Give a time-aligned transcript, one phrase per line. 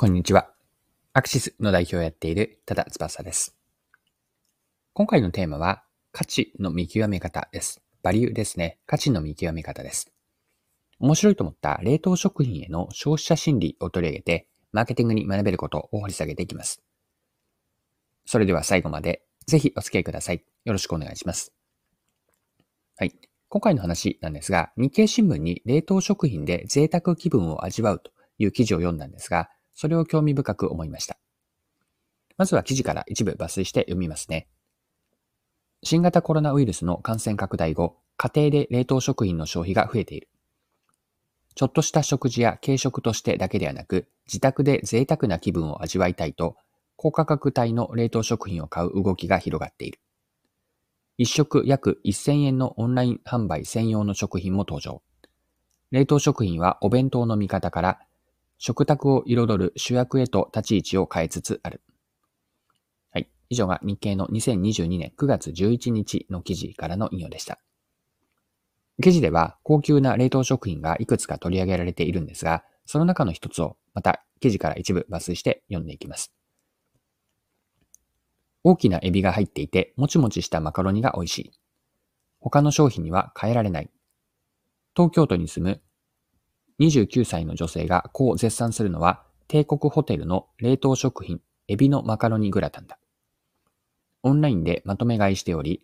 [0.00, 0.48] こんにちは。
[1.12, 3.54] アクシスの代表をやっている多田翼です。
[4.94, 7.82] 今回のテーマは価値の見極め方です。
[8.02, 8.78] バリューですね。
[8.86, 10.10] 価値の見極め方です。
[11.00, 16.82] 面白いと思った冷凍食品への消費者心理を取り上げて、マーケティングに学べることを掘り下げていきます。
[18.24, 20.42] それでは最後までぜひお付き合いください。
[20.64, 21.52] よろしくお願いします。
[22.96, 23.14] はい。
[23.50, 31.16] 今回の話なんですが、日経新聞に冷凍食品で贅沢気分を味わうという記事を読んだんですが、それを興味深く思いました。
[32.36, 34.46] まずは記事から一部抜粋して読みますね。
[35.82, 40.28] 新型コロナウイルスの感染拡大後、家庭で冷凍食品の消費が増えている。
[41.54, 46.56] ちょっとした食事や軽食としてだけではなく、自宅で贅沢な気分を味わいたいと、
[46.96, 49.98] 高価格帯の冷凍食品を買う動きが広がっている。
[51.16, 55.00] 一食約1000円のオンライン販売専用の食品も登場。
[55.90, 58.00] 冷凍食品はお弁当の見方から
[58.62, 61.80] 食卓を彩る主役へと立ち位置を変えつつある。
[63.10, 63.30] はい。
[63.48, 67.58] 以上が日経の2022年9月11日の記事からの引用でした。
[69.02, 76.34] 記事では高級な冷凍食品がいくつか取り上げられているんですが、その中の一つをまた記事から一部抜粋して読んでいきます。
[78.62, 81.52] 大きなエビが入っていて、もちもちしたマカロニが美味しい。
[82.40, 83.90] 他の商品には変えられない。
[84.94, 85.80] 東京都に住む
[86.80, 92.98] 29歳の女性がこう絶賛するのは、帝国ホテルの冷凍食品、エビのマカロニグラタンだ。
[94.22, 95.82] オンラインでまとめ買いしており、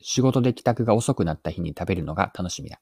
[0.00, 2.80] 仕事で帰宅が遅くなった日に食べるのが楽しみだ。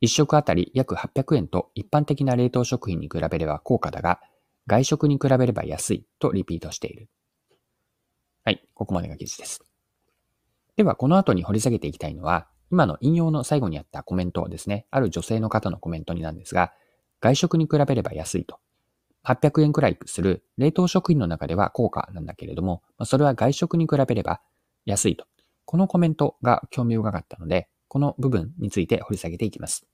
[0.00, 4.20] 一食あたり約800円と一般的な冷凍食品に比べれば高価だが、
[4.66, 7.08] 外食に比べれば安いとリピートしている。
[8.44, 9.64] はい、ここまでが記事です。
[10.76, 14.86] では、この後に掘り下げていきたいのは、今の引用の最後にあったコメントですね。
[14.90, 16.72] ある女性の方のコメントになんですが、
[17.20, 18.58] 外食に比べれば安いと。
[19.24, 24.40] 800円くらいする冷凍食品の中では高価なんだけれども、それは外食に比べれば
[24.84, 25.26] 安いと。
[25.64, 29.86] このコメントが興味深かったので、この部分について掘り下げていきます。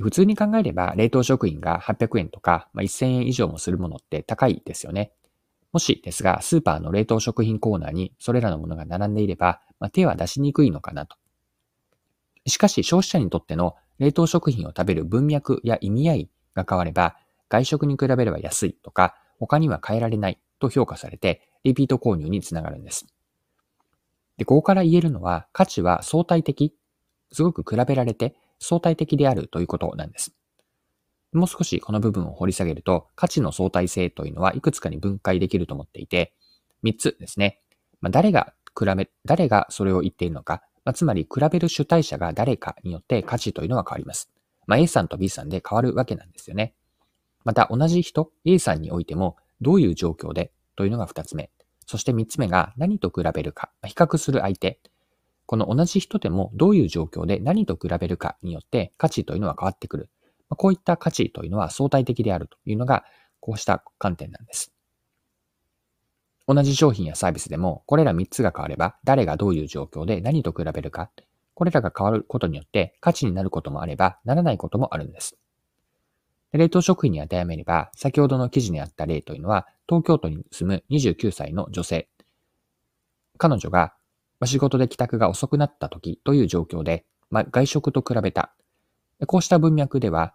[0.00, 5.12] 普通に考えれば冷凍食品が800円とか、ま1000円以上もするものって高いですよね。
[5.72, 11.16] もしですが、スーパーの冷凍食品コーナーにそれらのものが並んでいれば、まあ、手は出しにくいのかなと。
[12.46, 17.16] しかし消費者にとっての冷凍食品を食べる文脈や意味合いが変われば、
[17.48, 23.06] 外食に比べれば安いとか、他には変えられないと評価されて、リピート購入につながるんです。
[24.36, 26.74] で、ここから言えるのは、価値は相対的、
[27.30, 30.34] すごく比べられて相対的であるということなんです。
[31.32, 36.34] もう少しこの部分を掘り下げると、価値の相対性というのはいくつかに分解できると思っていて、
[36.84, 37.60] 3つですね。
[38.00, 44.30] まあ、誰が比べ、誰がそれを言っているのか、まあ、つまり比べる主体者が誰かによって価値というのは変わります。
[44.66, 46.74] まあ、A さんと B さんで変わるわけなんですよね。
[47.44, 51.50] また同じ人、A さんにおいてもどういう状況でというのが2つ目。
[51.86, 54.80] そして3つ目が何と比べるか、比較する相手。
[55.46, 60.08] この同じ人でもどういう状況で何と比べるかによって価値というのは変わってくる。
[60.56, 63.04] こういった価値というのは相対的であるというのが
[63.40, 64.72] こうした観点なんです。
[66.48, 71.10] 同じ商品やサービスでも、これら3つが変われば、誰がどういう状況で何と比べるか、
[71.54, 75.36] これらが変わることによって価値になることもあれば、ならないこともあるんです。
[76.52, 82.08] 冷凍食品に当てはめれば、先ほどの記事にあった例というのは、東京都に住む29歳の女性。
[83.38, 83.94] 彼女が
[84.44, 88.54] 仕事で帰宅が遅くなった時という状況で、ま、外食と比べた。
[89.26, 90.34] こうした文脈では、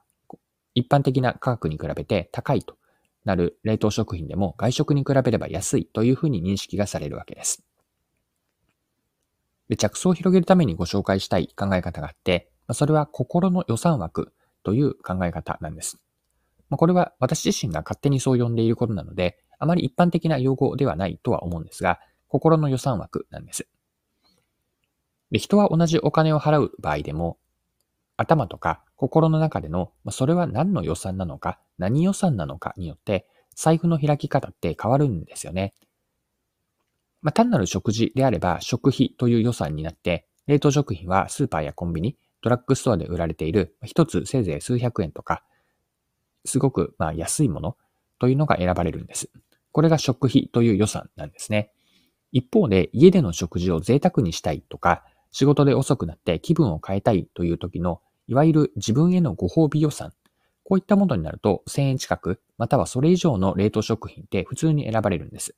[0.77, 2.77] 一般的な価格に比べて高いと
[3.25, 7.63] なる冷凍食品でも外食に比べれば安いというふうに認識がされるわけです。
[9.69, 14.33] で着想を広げるためにご紹介したい考え方があって、それは心の予算枠
[14.63, 15.99] という考え方なんです。
[16.69, 23.67] これは私自身が勝手にそう呼んでいることなので、あまり一般的な用語ではないとは思うんですが、心の予算枠なんです。
[25.31, 27.37] で人は同じお金を払う場合でも、
[28.17, 35.73] 頭とか心の中での、それは何の予算なのか、何予算なのかによって、財布の開き方って変わるんですよね。
[37.21, 45.43] まあ、単なる食事であれば食費という予算になって、冷凍食品はスーパーやコンビニ、ドラッグストアで売られている一つせいぜい数百円とか、
[46.45, 47.77] すごくま安いもの
[48.19, 49.29] というのが選ばれるんです。
[49.71, 51.71] これが食費という予算なんですね。
[52.31, 60.13] 一方で家での食事を贅沢にしたいとか、仕事で遅くなって気分を変えたいという時のいわゆる自分へのご褒美予算。
[60.63, 65.55] こういったものになると1000円近く、またはそれ以上の冷凍食品って普通に選ばれるんです。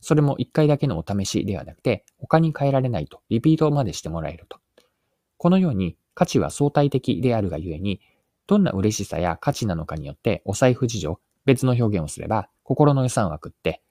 [0.00, 4.58] それも1回だけのお試しではなくて、他に変えられないと、リピートまでしてもらえると。
[5.36, 8.00] このように価値は相対的であるがゆえに、
[8.46, 13.82] どんな嬉しさや価値なのかによってお財布事情、別の表現をすれば、心の予算枠って、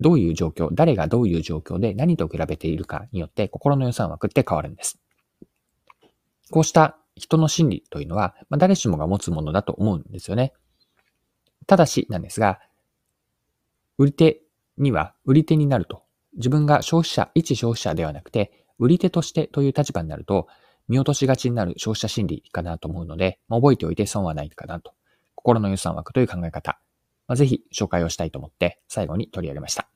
[0.00, 4.98] どういう状況、誰がどういう状況で何と比べているかによって心の予算枠って変わるんです。
[6.50, 10.52] こうした人の心理というのは、まあ、誰しもが持つものだと思うんですよね。
[11.66, 12.60] ただしなんですが、
[13.98, 14.42] 売り手
[14.78, 16.02] には売り手になると、
[16.34, 20.48] 自分が消費者、一消費者ではなくて、売り手としてという立場になると、
[20.88, 24.92] 見落としがちになる消費者心理かなと思うので、まあ、覚えておいて損はないかなと。
[25.34, 26.78] 心の予算枠という考え方。
[27.26, 29.88] まあ、ぜひ紹介をしたいと思って最後に取り上げました。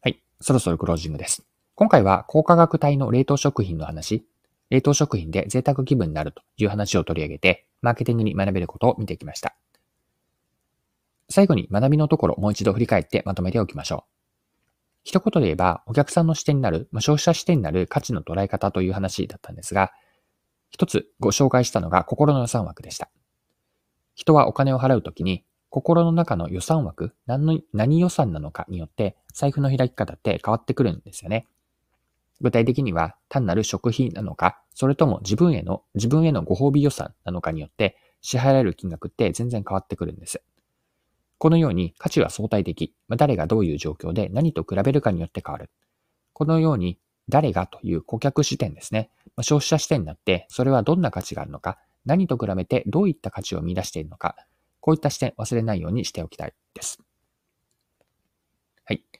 [0.00, 0.22] はい。
[0.40, 1.44] そろそろクロージングです。
[1.74, 4.26] 今回は高価格帯の冷凍食品の話、
[4.70, 9.56] 冷凍食品で贅沢気分になるという話を取り上げて、マーケティングに学べることを見てきました。
[11.28, 14.20] 最後に学びのところもう一度振り返ってまとめておきましょう。
[15.02, 19.92] 一言で言えば、お客さんの視点になる、消費者視点になる価値の捉え方という話だったんですが、
[20.70, 23.10] 一つご紹介したのが心の予算枠でした。
[24.14, 31.46] 人はお金を払うときに、心の中の予算枠何の、何予算なのかによって、財布の開き方って変わってくるんですよね。
[32.40, 40.42] 具体的には単なる食費なのか、それとも自分への、自分へのご褒美予算なのかによって支払える金額って全然変わってくるんです。
[41.38, 45.70] このように価値は相対的、誰がどういう状況で何と比べるかによって変わる。
[46.32, 46.98] このように
[47.28, 49.10] 誰がという顧客視点ですね。
[49.40, 54.36] 消費者視点になって、それはどんな価値があるのか、何と比べてどういった価値を見出しているのか、
[54.80, 56.98] こういった視点忘れないようにしておきたいです。
[58.84, 59.19] はい。